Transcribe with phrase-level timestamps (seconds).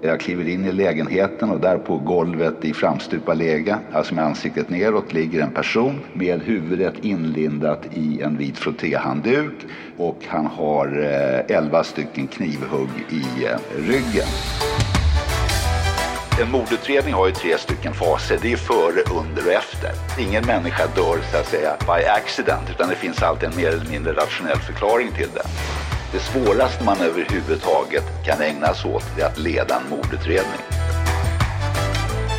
[0.00, 4.70] Jag kliver in i lägenheten och där på golvet i framstupa läge, alltså med ansiktet
[4.70, 9.54] neråt, ligger en person med huvudet inlindat i en vit frottéhandduk
[9.96, 14.28] och han har eh, elva stycken knivhugg i eh, ryggen.
[16.40, 18.38] En mordutredning har ju tre stycken faser.
[18.42, 19.90] Det är före, under och efter.
[20.18, 23.90] Ingen människa dör så att säga by accident utan det finns alltid en mer eller
[23.90, 25.42] mindre rationell förklaring till det.
[26.12, 30.60] Det svåraste man överhuvudtaget kan ägna sig åt är att leda en mordutredning.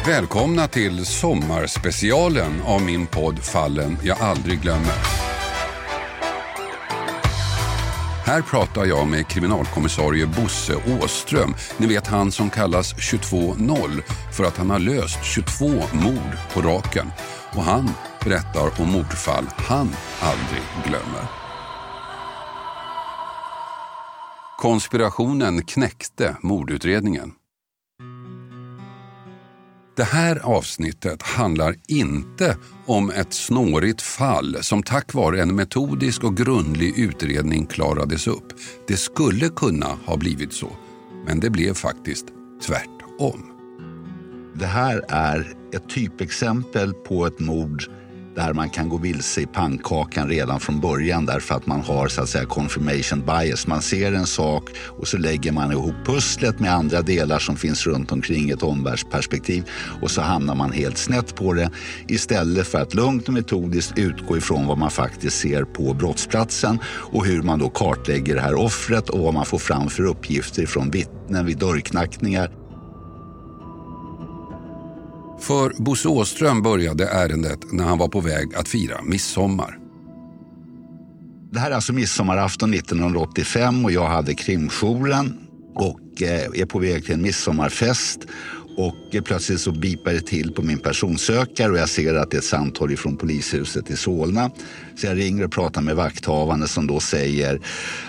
[0.05, 4.93] Välkomna till sommarspecialen av min podd Fallen jag aldrig glömmer.
[8.25, 11.55] Här pratar jag med kriminalkommissarie Bosse Åström.
[11.77, 17.11] Ni vet han som kallas 22-0 för att han har löst 22 mord på raken.
[17.55, 17.89] Och han
[18.23, 21.38] berättar om mordfall han aldrig glömmer.
[24.59, 27.31] Konspirationen knäckte mordutredningen.
[29.95, 36.37] Det här avsnittet handlar inte om ett snårigt fall som tack vare en metodisk och
[36.37, 38.53] grundlig utredning klarades upp.
[38.87, 40.71] Det skulle kunna ha blivit så,
[41.25, 42.25] men det blev faktiskt
[42.67, 43.51] tvärtom.
[44.55, 47.83] Det här är ett typexempel på ett mord
[48.35, 52.21] där man kan gå vilse i pannkakan redan från början därför att man har så
[52.21, 53.67] att säga confirmation bias.
[53.67, 54.69] Man ser en sak
[54.99, 59.63] och så lägger man ihop pusslet med andra delar som finns runt omkring ett omvärldsperspektiv
[60.01, 61.71] och så hamnar man helt snett på det
[62.07, 67.25] istället för att lugnt och metodiskt utgå ifrån vad man faktiskt ser på brottsplatsen och
[67.25, 70.91] hur man då kartlägger det här offret och vad man får fram för uppgifter från
[70.91, 72.58] vittnen vid dörrknackningar
[75.49, 79.77] för Bosse Åström började ärendet när han var på väg att fira midsommar.
[81.51, 85.37] Det här är alltså midsommarafton 1985 och jag hade krimjouren
[85.75, 88.19] och eh, är på väg till en midsommarfest.
[88.77, 92.39] Och plötsligt så bipar det till på min personsökare och jag ser att det är
[92.39, 94.51] ett samtal från polishuset i Solna.
[94.95, 97.61] Så jag ringer och pratar med vakthavande som då säger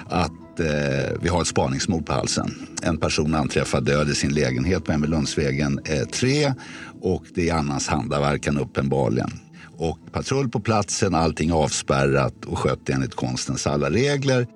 [0.08, 2.68] att eh, vi har ett spaningsmord på halsen.
[2.82, 6.54] En person anträffad död i sin lägenhet på Emmilundsvägen eh, 3
[7.00, 9.30] och det är annans handaverkan uppenbarligen.
[9.76, 14.46] Och patrull på platsen, allting avspärrat och skött enligt konstens alla regler.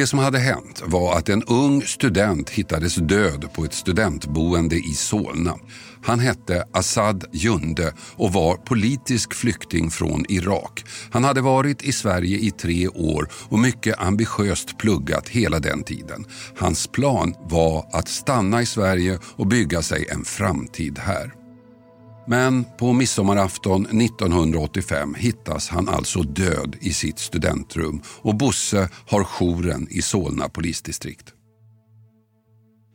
[0.00, 4.94] Det som hade hänt var att en ung student hittades död på ett studentboende i
[4.94, 5.54] Solna.
[6.02, 10.84] Han hette Assad Junde och var politisk flykting från Irak.
[11.10, 16.24] Han hade varit i Sverige i tre år och mycket ambitiöst pluggat hela den tiden.
[16.58, 21.39] Hans plan var att stanna i Sverige och bygga sig en framtid här.
[22.30, 29.86] Men på midsommarafton 1985 hittas han alltså död i sitt studentrum och Bosse har jouren
[29.90, 31.32] i Solna polisdistrikt.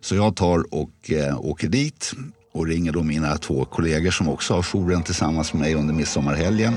[0.01, 2.11] Så jag tar och eh, åker dit
[2.53, 6.73] och ringer då mina två kollegor som också har jouren tillsammans med mig under midsommarhelgen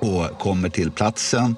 [0.00, 1.56] och kommer till platsen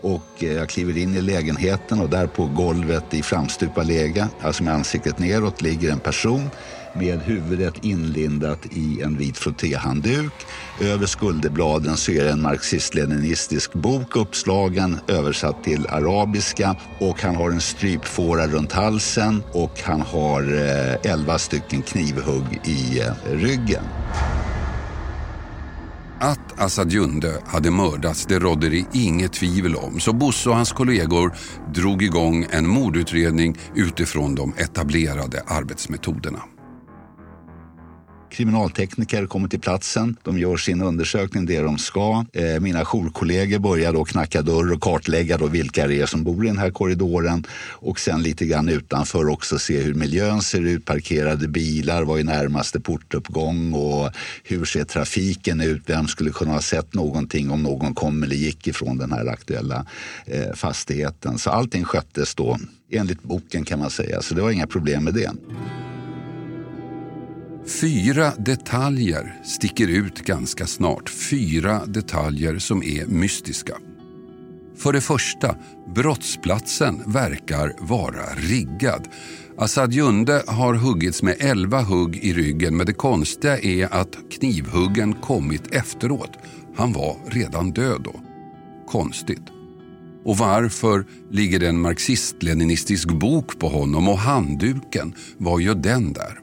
[0.00, 4.62] och eh, jag kliver in i lägenheten och där på golvet i framstupa läge, alltså
[4.62, 6.50] med ansiktet neråt, ligger en person
[6.94, 10.32] med huvudet inlindat i en vit frottéhandduk.
[10.80, 16.76] Över skulderbladen så är det en marxist-leninistisk bok uppslagen, översatt till arabiska.
[16.98, 20.42] Och han har en strypfåra runt halsen och han har
[21.04, 23.84] eh, stycken knivhugg i eh, ryggen.
[26.20, 30.72] Att Assad Junde hade mördats det rådde det inget tvivel om så Bosse och hans
[30.72, 31.32] kollegor
[31.74, 36.42] drog igång en mordutredning utifrån de etablerade arbetsmetoderna.
[38.32, 40.16] Kriminaltekniker kommer till platsen.
[40.22, 42.24] De gör sin undersökning, det de ska.
[42.32, 46.44] Eh, mina jourkollegor börjar då knacka dörr och kartlägga då vilka det är som bor
[46.44, 47.46] i den här korridoren.
[47.70, 50.84] Och sen lite grann utanför också se hur miljön ser ut.
[50.84, 54.10] Parkerade bilar, vad är närmaste portuppgång och
[54.44, 55.82] hur ser trafiken ut?
[55.86, 59.86] Vem skulle kunna ha sett någonting om någon kom eller gick ifrån den här aktuella
[60.26, 61.38] eh, fastigheten?
[61.38, 62.58] Så allting sköttes då
[62.90, 64.22] enligt boken kan man säga.
[64.22, 65.30] Så det var inga problem med det.
[67.66, 71.08] Fyra detaljer sticker ut ganska snart.
[71.08, 73.76] Fyra detaljer som är mystiska.
[74.76, 75.56] För det första,
[75.94, 79.08] brottsplatsen verkar vara riggad.
[79.58, 85.12] Assad Junde har huggits med 11 hugg i ryggen men det konstiga är att knivhuggen
[85.12, 86.38] kommit efteråt.
[86.76, 88.20] Han var redan död då.
[88.88, 89.42] Konstigt.
[90.24, 96.41] Och varför ligger det en marxist-leninistisk bok på honom och handduken, vad gör den där?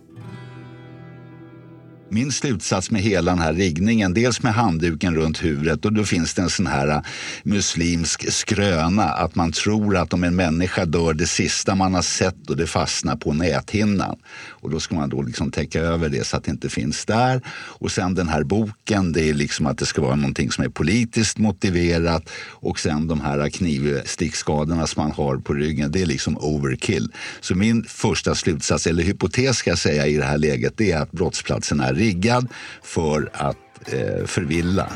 [2.11, 6.33] Min slutsats med hela den här riggningen, dels med handduken runt huvudet och då finns
[6.33, 7.01] det en sån här äh,
[7.43, 12.49] muslimsk skröna att man tror att om en människa dör det sista man har sett
[12.49, 14.15] och det fastnar på näthinnan.
[14.49, 17.41] Och då ska man då liksom täcka över det så att det inte finns där.
[17.49, 20.69] Och sen den här boken, det är liksom att det ska vara någonting som är
[20.69, 26.05] politiskt motiverat och sen de här äh, knivstickskadorna som man har på ryggen, det är
[26.05, 27.11] liksom overkill.
[27.41, 31.01] Så min första slutsats, eller hypotes ska jag säga i det här läget, det är
[31.01, 32.47] att brottsplatsen är riggad
[32.81, 34.87] för att eh, förvilla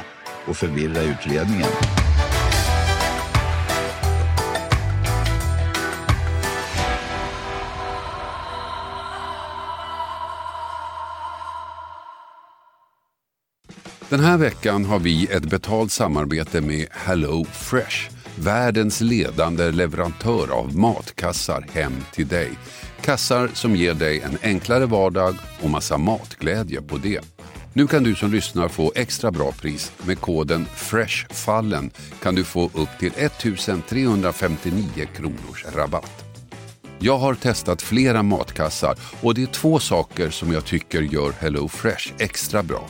[0.48, 1.70] och förvirra utredningen.
[14.10, 18.23] Den här veckan har vi ett betalt samarbete med Hello Fresh.
[18.36, 22.52] Världens ledande leverantör av matkassar hem till dig.
[23.02, 27.20] Kassar som ger dig en enklare vardag och massa matglädje på det.
[27.74, 29.92] Nu kan du som lyssnar få extra bra pris.
[30.06, 31.92] Med koden FRESHFALLEN
[32.22, 36.24] kan du få upp till 1359 kronors rabatt.
[37.00, 41.68] Jag har testat flera matkassar och det är två saker som jag tycker gör Hello
[41.68, 42.90] Fresh extra bra.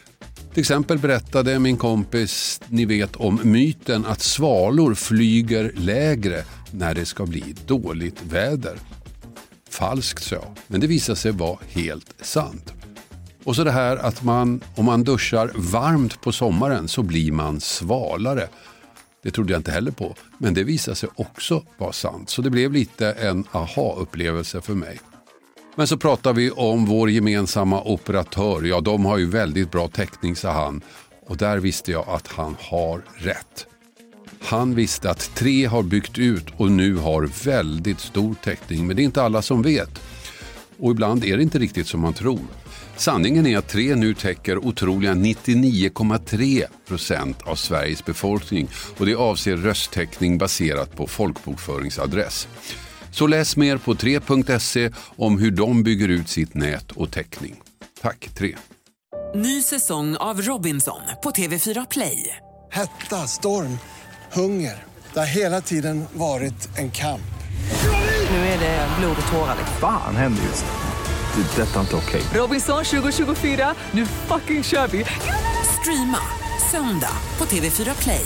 [0.53, 7.05] Till exempel berättade min kompis, ni vet om myten att svalor flyger lägre när det
[7.05, 8.77] ska bli dåligt väder.
[9.69, 12.73] Falskt sa jag, men det visade sig vara helt sant.
[13.43, 17.61] Och så det här att man, om man duschar varmt på sommaren så blir man
[17.61, 18.47] svalare.
[19.23, 22.29] Det trodde jag inte heller på, men det visade sig också vara sant.
[22.29, 24.99] Så det blev lite en aha-upplevelse för mig.
[25.75, 28.63] Men så pratar vi om vår gemensamma operatör.
[28.63, 30.81] Ja, de har ju väldigt bra täckning, sa han.
[31.27, 33.65] Och där visste jag att han har rätt.
[34.41, 38.87] Han visste att tre har byggt ut och nu har väldigt stor täckning.
[38.87, 40.01] Men det är inte alla som vet.
[40.79, 42.39] Och ibland är det inte riktigt som man tror.
[42.95, 49.57] Sanningen är att tre nu täcker otroliga 99,3 procent av Sveriges befolkning och det avser
[49.57, 52.47] rösttäckning baserat på folkbokföringsadress.
[53.11, 57.61] Så läs mer på 3.se om hur de bygger ut sitt nät och täckning.
[58.01, 58.55] Tack 3.
[59.35, 62.37] Ny säsong av Robinson på TV4 Play.
[62.71, 63.77] Hetta, storm,
[64.33, 64.83] hunger.
[65.13, 67.21] Det har hela tiden varit en kamp.
[68.29, 69.57] Nu är det blod och tårar.
[69.79, 71.41] Fan händer just det.
[71.41, 72.21] Det är detta inte okej.
[72.33, 75.05] Robinson 2024, nu fucking kör vi!
[75.81, 76.17] Streama
[76.71, 78.25] söndag på TV4 Play.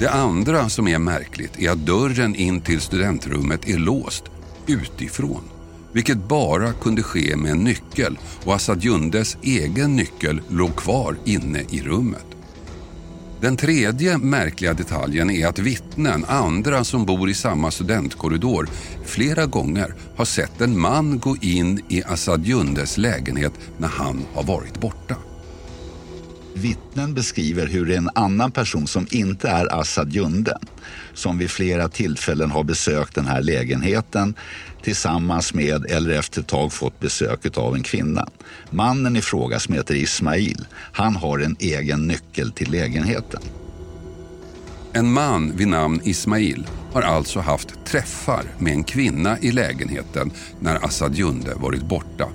[0.00, 4.24] Det andra som är märkligt är att dörren in till studentrummet är låst
[4.66, 5.42] utifrån.
[5.92, 11.64] Vilket bara kunde ske med en nyckel och Assad Jundes egen nyckel låg kvar inne
[11.70, 12.24] i rummet.
[13.40, 18.68] Den tredje märkliga detaljen är att vittnen, andra som bor i samma studentkorridor,
[19.04, 24.42] flera gånger har sett en man gå in i Assad Jundes lägenhet när han har
[24.42, 25.16] varit borta.
[26.54, 30.58] Vittnen beskriver hur en annan person som inte är Assad Junde
[31.14, 34.34] som vid flera tillfällen har besökt den här lägenheten
[34.82, 38.28] tillsammans med eller efter ett tag fått besök av en kvinna.
[38.70, 43.42] Mannen i fråga som heter Ismail, han har en egen nyckel till lägenheten.
[44.92, 50.84] En man vid namn Ismail har alltså haft träffar med en kvinna i lägenheten när
[50.84, 52.28] Assad Junde varit borta.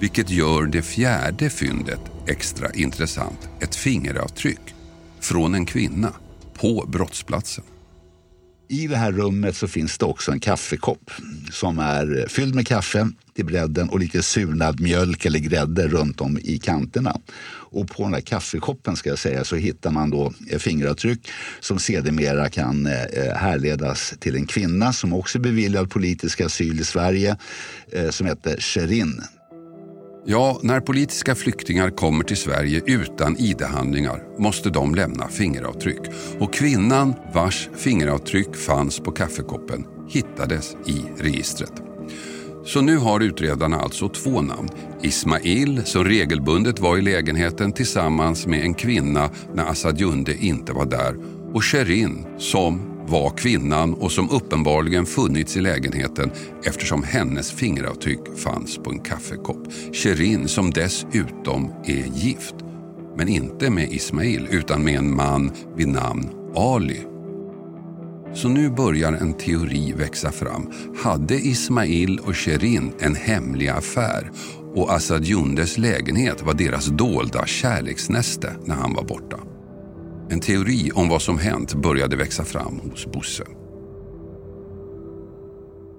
[0.00, 3.48] Vilket gör det fjärde fyndet extra intressant.
[3.60, 4.74] Ett fingeravtryck
[5.20, 6.12] från en kvinna
[6.54, 7.64] på brottsplatsen.
[8.70, 11.10] I det här rummet så finns det också en kaffekopp
[11.50, 16.38] som är fylld med kaffe till bredden och lite surnad mjölk eller grädde runt om
[16.38, 17.20] i kanterna.
[17.70, 21.28] Och på den här kaffekoppen ska jag säga så hittar man då fingeravtryck
[21.60, 26.84] som sedermera kan eh, härledas till en kvinna som också är beviljad politisk asyl i
[26.84, 27.36] Sverige
[27.92, 29.22] eh, som heter Sherin.
[30.24, 36.00] Ja, när politiska flyktingar kommer till Sverige utan ID-handlingar måste de lämna fingeravtryck.
[36.38, 41.72] Och kvinnan vars fingeravtryck fanns på kaffekoppen hittades i registret.
[42.64, 44.68] Så nu har utredarna alltså två namn.
[45.02, 50.86] Ismail, som regelbundet var i lägenheten tillsammans med en kvinna när Assad Junde inte var
[50.86, 51.16] där.
[51.54, 56.30] Och Sherin, som var kvinnan och som uppenbarligen funnits i lägenheten
[56.64, 59.72] eftersom hennes fingeravtryck fanns på en kaffekopp.
[59.92, 62.54] Sherin som dessutom är gift.
[63.16, 67.00] Men inte med Ismail utan med en man vid namn Ali.
[68.34, 70.70] Så nu börjar en teori växa fram.
[71.02, 74.30] Hade Ismail och Sherin en hemlig affär
[74.74, 79.38] och Assad Jundes lägenhet var deras dolda kärleksnäste när han var borta?
[80.30, 83.44] En teori om vad som hänt började växa fram hos Bosse.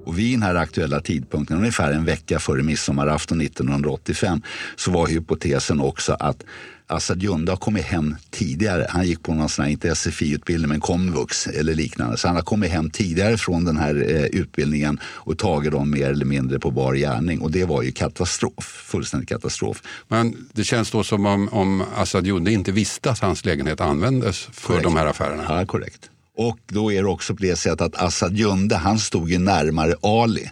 [0.10, 4.42] Och vid den här aktuella tidpunkten, ungefär en vecka före midsommarafton 1985,
[4.75, 6.44] så var hypotesen också att
[6.88, 8.88] Assad Junda har kommit hem tidigare.
[8.89, 12.18] Han gick på någon sån här, inte SFI-utbildning, men komvux eller liknande.
[12.18, 16.10] Så han har kommit hem tidigare från den här eh, utbildningen och tagit dem mer
[16.10, 17.42] eller mindre på bar gärning.
[17.42, 19.82] Och det var ju katastrof, fullständig katastrof.
[20.08, 24.39] Men det känns då som om, om Assad Junde inte visste att hans lägenhet användes
[24.39, 24.84] för Korrekt.
[24.84, 25.46] de här affärerna.
[25.50, 26.10] Ja, korrekt.
[26.39, 29.96] Och då är det också på det sättet att Assad Junde, han stod ju närmare
[30.01, 30.51] Ali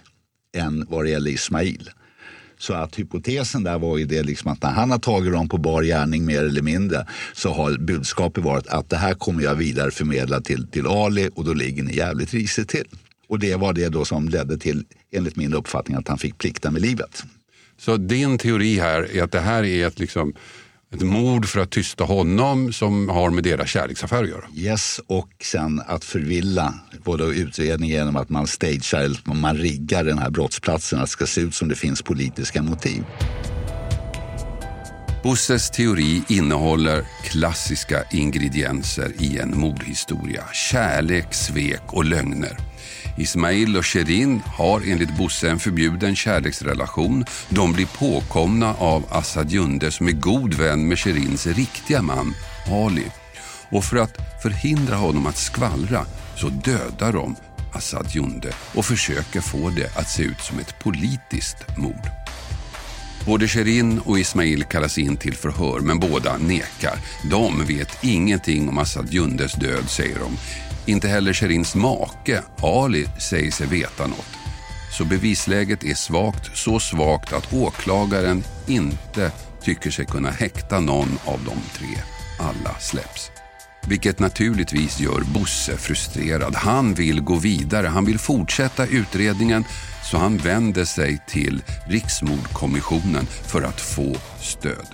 [0.58, 1.90] än vad det gäller Ismail.
[2.58, 5.58] Så att hypotesen där var ju det liksom att när han har tagit dem på
[5.58, 9.92] bar gärning mer eller mindre så har budskapet varit att det här kommer jag vidare
[9.92, 12.88] förmedla till, till Ali och då ligger ni jävligt risigt till.
[13.28, 16.72] Och det var det då som ledde till, enligt min uppfattning, att han fick plikta
[16.72, 17.24] med livet.
[17.78, 20.34] Så din teori här är att det här är ett, liksom,
[20.94, 24.46] ett mord för att tysta honom som har med deras kärleksaffär att göra?
[24.56, 30.30] Yes, och sen att förvilla både utredningen genom att man stagear, man riggar den här
[30.30, 33.04] brottsplatsen att det ska se ut som det finns politiska motiv.
[35.24, 40.44] Bosses teori innehåller klassiska ingredienser i en mordhistoria.
[40.54, 42.67] Kärlek, svek och lögner.
[43.18, 47.26] Ismail och Sherin har enligt Bosse en förbjuden kärleksrelation.
[47.50, 52.36] De blir påkomna av Assad Junde som är god vän med Sherins riktiga man
[52.68, 53.06] Ali.
[53.70, 56.06] Och för att förhindra honom att skvallra
[56.36, 57.36] så dödar de
[57.74, 62.27] Assad Junde och försöker få det att se ut som ett politiskt mord.
[63.28, 67.00] Både Sherin och Ismail kallas in till förhör men båda nekar.
[67.30, 70.38] De vet ingenting om Assad Jundes död säger de.
[70.92, 74.38] Inte heller Sherins make Ali säger sig veta något.
[74.98, 79.32] Så bevisläget är svagt, så svagt att åklagaren inte
[79.62, 82.02] tycker sig kunna häkta någon av de tre.
[82.40, 83.37] Alla släpps.
[83.88, 86.56] Vilket naturligtvis gör Bosse frustrerad.
[86.56, 89.66] Han vill gå vidare, han vill fortsätta utredningen
[90.12, 94.88] så han vänder sig till Riksmordkommissionen för att få stöd.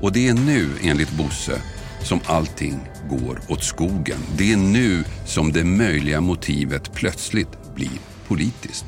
[0.00, 1.62] Och det är nu, enligt Bosse,
[2.02, 4.18] som allting går åt skogen.
[4.36, 8.84] Det är nu som det möjliga motivet plötsligt blir politiskt.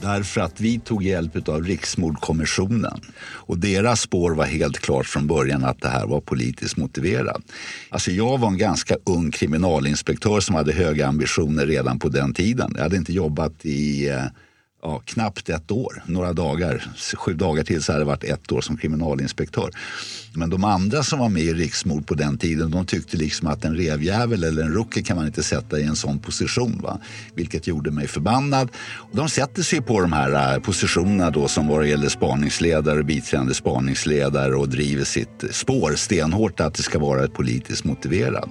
[0.00, 3.00] Därför att vi tog hjälp av Riksmordkommissionen.
[3.24, 7.42] Och deras spår var helt klart från början att det här var politiskt motiverat.
[7.90, 12.72] Alltså jag var en ganska ung kriminalinspektör som hade höga ambitioner redan på den tiden.
[12.76, 14.24] Jag hade inte jobbat i eh,
[14.84, 16.84] ja, knappt ett år, några dagar,
[17.16, 19.70] sju dagar till så hade det varit ett år som kriminalinspektör.
[20.34, 23.64] Men de andra som var med i riksmord på den tiden, de tyckte liksom att
[23.64, 26.80] en revjävel eller en rookie kan man inte sätta i en sån position.
[26.82, 27.00] Va?
[27.34, 28.68] Vilket gjorde mig förbannad.
[29.12, 33.04] De sätter sig på de här eh, positionerna då som vad det gäller spaningsledare och
[33.04, 38.50] biträdande spaningsledare och driver sitt spår stenhårt att det ska vara politiskt motiverat.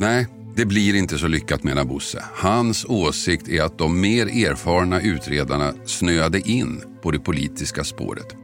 [0.00, 2.24] Nej, det blir inte så lyckat menar Bosse.
[2.34, 8.36] Hans åsikt är att de mer erfarna utredarna snöade in på det politiska spåret.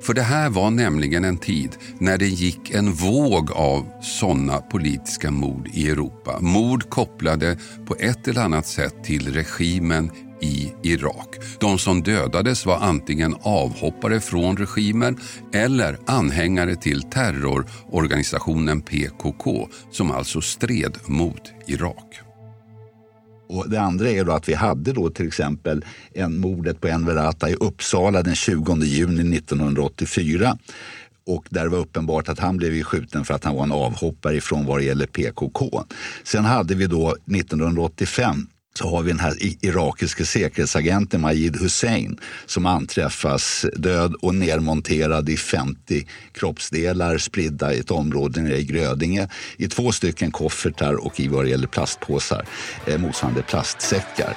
[0.00, 5.30] För det här var nämligen en tid när det gick en våg av sådana politiska
[5.30, 6.38] mord i Europa.
[6.40, 11.36] Mord kopplade på ett eller annat sätt till regimen i Irak.
[11.60, 15.16] De som dödades var antingen avhoppare från regimen
[15.52, 22.20] eller anhängare till terrororganisationen PKK som alltså stred mot Irak.
[23.48, 27.16] Och det andra är då att vi hade då till exempel en mordet på Enver
[27.16, 30.58] Ata i Uppsala den 20 juni 1984
[31.26, 34.36] och där det var uppenbart att han blev skjuten för att han var en avhoppare
[34.36, 35.84] ifrån vad det gäller PKK.
[36.24, 42.66] Sen hade vi då 1985 så har vi den här irakiske säkerhetsagenten Majid Hussein som
[42.66, 49.68] anträffas död och nedmonterad i 50 kroppsdelar spridda i ett område nere i Grödinge i
[49.68, 52.46] två stycken koffertar och i vad det gäller plastpåsar,
[52.86, 54.36] eh, motsvarande plastsäckar.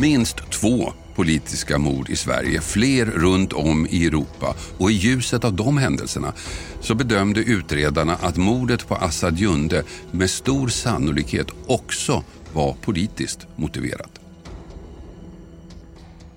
[0.00, 4.56] Minst två politiska mord i Sverige, fler runt om i Europa.
[4.78, 6.32] Och i ljuset av de händelserna
[6.80, 14.20] så bedömde utredarna att mordet på Assad Junde med stor sannolikhet också var politiskt motiverat.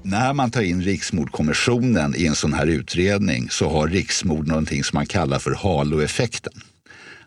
[0.02, 4.98] När man tar in Riksmordkommissionen i en sån här utredning så har riksmord någonting som
[4.98, 6.54] man kallar för haloeffekten.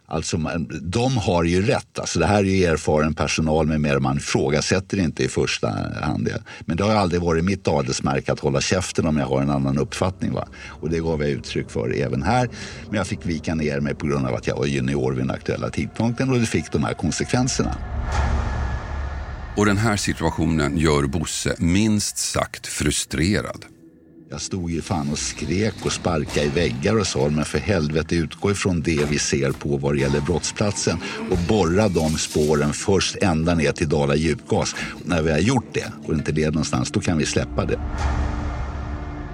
[0.07, 0.37] Alltså
[0.83, 1.99] de har ju rätt.
[1.99, 3.99] Alltså det här är ju erfaren personal med mer.
[3.99, 5.69] Man ifrågasätter inte i första
[6.03, 6.43] hand det.
[6.61, 9.79] Men det har aldrig varit mitt adelsmärke att hålla käften om jag har en annan
[9.79, 10.33] uppfattning.
[10.33, 10.49] Va?
[10.67, 12.49] Och det gav jag uttryck för även här.
[12.89, 15.31] Men jag fick vika ner mig på grund av att jag var junior vid den
[15.31, 17.77] aktuella tidpunkten och det fick de här konsekvenserna.
[19.57, 23.76] Och den här situationen gör Bosse minst sagt frustrerad.
[24.31, 28.15] Jag stod ju fan och skrek och sparkade i väggar och sa men för helvete
[28.15, 30.99] utgå ifrån det vi ser på vad det gäller brottsplatsen
[31.31, 34.73] och borra de spåren först ända ner till Dala djupgas.
[34.73, 37.81] Och när vi har gjort det och inte leder någonstans då kan vi släppa det.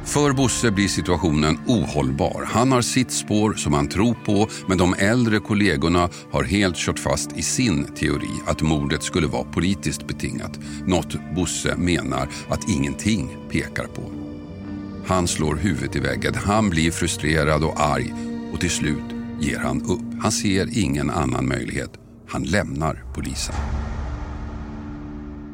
[0.05, 2.45] För Bosse blir situationen ohållbar.
[2.47, 6.99] Han har sitt spår som han tror på men de äldre kollegorna har helt kört
[6.99, 10.59] fast i sin teori att mordet skulle vara politiskt betingat.
[10.87, 14.22] Något Bosse menar att ingenting pekar på.
[15.07, 18.15] Han slår huvudet i väggen, han blir frustrerad och arg
[18.53, 19.05] och till slut
[19.41, 20.23] ger han upp.
[20.23, 21.91] Han ser ingen annan möjlighet.
[22.29, 23.55] Han lämnar polisen.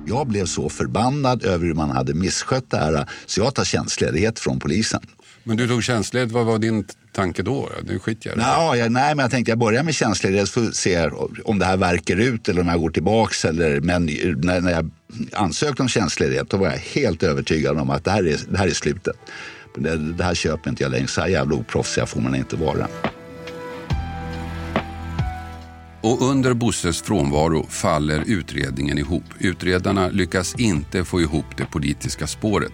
[0.06, 4.38] Jag blev så förbannad över hur man hade misskött det här så jag tar tjänstledighet
[4.38, 5.00] från polisen.
[5.48, 7.68] Men du tog tjänstledighet, vad var din tanke då?
[7.82, 10.74] Nu skiter jag ja, jag, Nej, men jag tänkte jag börjar med tjänstledighet för att
[10.74, 11.10] se
[11.44, 13.44] om det här verkar ut eller om jag går tillbaks.
[13.44, 14.90] Eller, men när, när jag
[15.32, 18.66] ansökte om tjänstledighet då var jag helt övertygad om att det här är, det här
[18.66, 19.16] är slutet.
[19.76, 21.06] Det, det här köper inte jag längre.
[21.06, 22.88] Så här jävla oproffsiga får man inte vara.
[26.00, 29.24] Och under Bosses frånvaro faller utredningen ihop.
[29.38, 32.72] Utredarna lyckas inte få ihop det politiska spåret.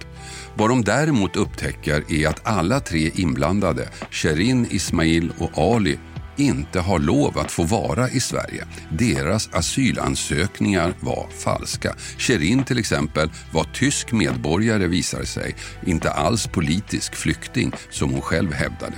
[0.57, 5.99] Vad de däremot upptäcker är att alla tre inblandade, Sherin, Ismail och Ali,
[6.37, 8.67] inte har lov att få vara i Sverige.
[8.91, 11.95] Deras asylansökningar var falska.
[12.19, 18.53] Sherin till exempel var tysk medborgare visade sig, inte alls politisk flykting som hon själv
[18.53, 18.95] hävdade.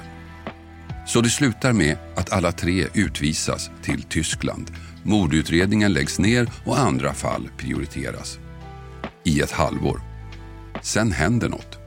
[1.07, 4.71] Så det slutar med att alla tre utvisas till Tyskland.
[5.03, 8.39] Mordutredningen läggs ner och andra fall prioriteras.
[9.25, 10.06] I ett halvår.
[10.87, 11.79] Sen händer något.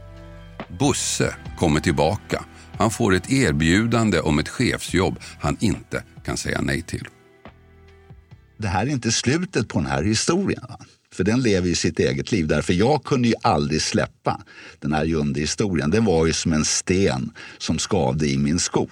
[0.80, 2.44] Bosse kommer tillbaka.
[2.78, 7.08] Han får ett erbjudande om ett chefsjobb han inte kan säga nej till.
[8.58, 10.64] Det här är inte slutet på den här historien.
[10.70, 10.80] Va?
[11.14, 12.48] För den lever ju sitt eget liv.
[12.48, 14.42] Därför jag kunde ju aldrig släppa
[14.80, 15.92] den här Junde-historien.
[15.92, 18.90] Den var ju som en sten som skavde i min sko.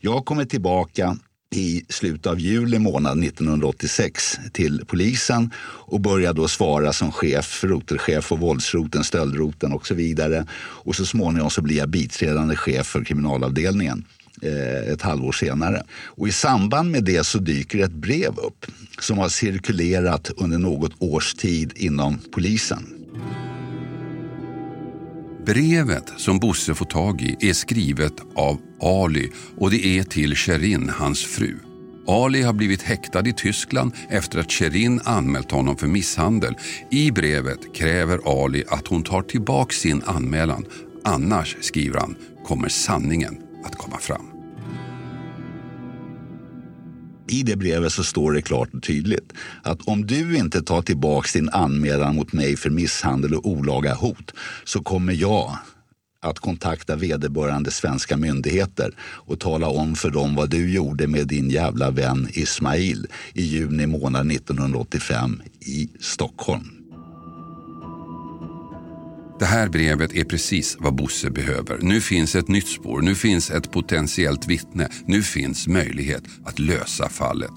[0.00, 1.16] Jag kommer tillbaka
[1.50, 7.68] i slutet av juli månad 1986 till polisen och börjar då svara som chef för
[7.68, 10.46] rotelchef för våldsroten, stöldroten och så vidare.
[10.58, 14.04] Och så småningom så blir jag biträdande chef för kriminalavdelningen
[14.42, 15.82] eh, ett halvår senare.
[15.90, 18.66] Och I samband med det så dyker ett brev upp
[19.00, 22.94] som har cirkulerat under något års tid inom polisen.
[25.48, 30.88] Brevet som Bosse får tag i är skrivet av Ali och det är till Sherin,
[30.88, 31.58] hans fru.
[32.06, 36.54] Ali har blivit häktad i Tyskland efter att Sherin anmält honom för misshandel.
[36.90, 40.64] I brevet kräver Ali att hon tar tillbaka sin anmälan.
[41.04, 44.37] Annars, skriver han, kommer sanningen att komma fram.
[47.28, 51.28] I det brevet så står det klart och tydligt att om du inte tar tillbaka
[51.34, 55.58] din anmälan mot mig för misshandel och olaga hot så kommer jag
[56.20, 61.50] att kontakta vederbörande svenska myndigheter och tala om för dem vad du gjorde med din
[61.50, 66.77] jävla vän Ismail i juni månad 1985 i Stockholm.
[69.38, 71.78] Det här brevet är precis vad Bosse behöver.
[71.82, 77.08] Nu finns ett nytt spår, nu finns ett potentiellt vittne, nu finns möjlighet att lösa
[77.08, 77.50] fallet.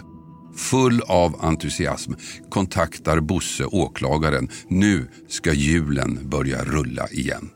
[0.56, 2.14] Full av entusiasm
[2.50, 4.50] kontaktar Bosse åklagaren.
[4.68, 7.50] Nu ska hjulen börja rulla igen.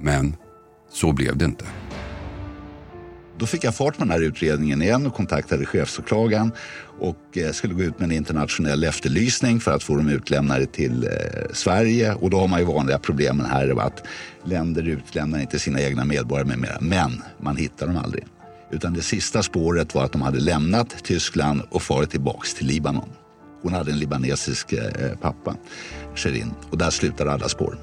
[0.00, 0.36] Men
[0.92, 1.64] så blev det inte.
[3.40, 6.52] Då fick jag fart på den här utredningen igen och kontaktade chefsåklagaren
[6.98, 11.04] och eh, skulle gå ut med en internationell efterlysning för att få dem utlämnade till
[11.04, 11.10] eh,
[11.52, 12.14] Sverige.
[12.14, 14.02] Och då har man ju vanliga problemen här att
[14.44, 16.78] länder utlämnar inte sina egna medborgare med mera.
[16.80, 18.26] Men man hittar dem aldrig.
[18.70, 23.08] Utan det sista spåret var att de hade lämnat Tyskland och farit tillbaks till Libanon.
[23.62, 25.56] Hon hade en libanesisk eh, pappa,
[26.14, 27.78] Sherin, och där slutade alla spår.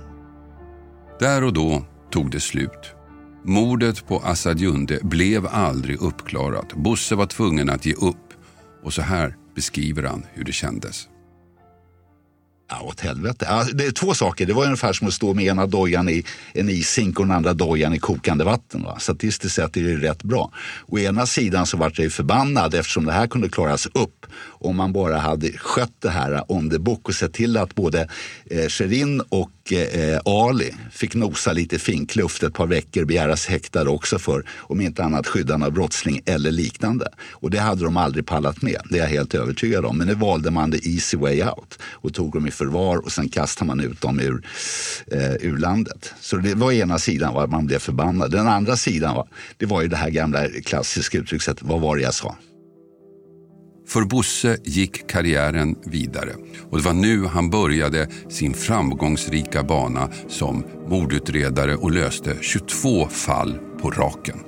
[1.19, 2.96] Där och då tog det slut.
[3.43, 6.73] Mordet på Assad Junde blev aldrig uppklarat.
[6.73, 8.33] Bosse var tvungen att ge upp.
[8.83, 11.07] Och så här beskriver han hur det kändes.
[12.69, 13.45] Ja, åt helvete.
[13.49, 14.45] Ja, det är två saker.
[14.45, 16.23] Det var ungefär som att stå med ena dojan i
[16.53, 18.83] en ishink och den andra dojan i kokande vatten.
[18.83, 18.99] Va?
[18.99, 20.51] Statistiskt sett är det rätt bra.
[20.87, 24.25] Å ena sidan så vart jag förbannad eftersom det här kunde klaras upp
[24.59, 28.09] om man bara hade skött det här on the book och sett till att både
[28.45, 34.19] eh, Sherin och eh, Ali fick nosa lite finkluft ett par veckor, begäras häktade också
[34.19, 37.07] för om inte annat skyddande av brottsling eller liknande.
[37.31, 39.97] Och det hade de aldrig pallat med, det är jag helt övertygad om.
[39.97, 43.29] Men nu valde man the easy way out och tog dem i förvar och sen
[43.29, 44.45] kastade man ut dem ur,
[45.11, 46.13] eh, ur landet.
[46.21, 48.31] Så det var ena sidan var man blev förbannad.
[48.31, 49.27] Den andra sidan var,
[49.57, 52.35] det var ju det här gamla klassiska uttryckssättet, vad var det jag sa?
[53.87, 56.35] För Bosse gick karriären vidare
[56.69, 63.59] och det var nu han började sin framgångsrika bana som mordutredare och löste 22 fall
[63.81, 64.39] på raken.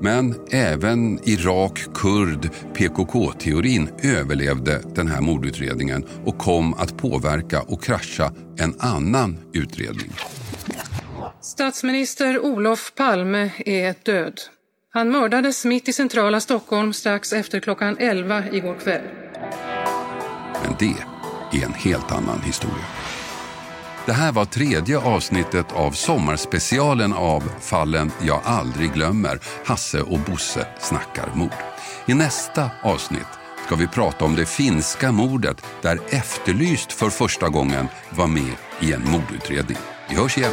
[0.00, 8.74] Men även Irak-kurd PKK-teorin överlevde den här mordutredningen och kom att påverka och krascha en
[8.78, 10.12] annan utredning.
[11.40, 14.40] Statsminister Olof Palme är död.
[14.90, 19.02] Han mördades mitt i centrala Stockholm strax efter klockan 11 igår kväll.
[20.62, 20.94] Men det
[21.58, 22.84] är en helt annan historia.
[24.06, 30.66] Det här var tredje avsnittet av sommarspecialen av fallen jag aldrig glömmer, Hasse och Bosse
[30.80, 31.52] snackar mord.
[32.06, 37.88] I nästa avsnitt ska vi prata om det finska mordet där Efterlyst för första gången
[38.10, 39.78] var med i en mordutredning.
[40.08, 40.52] Vi hörs igen.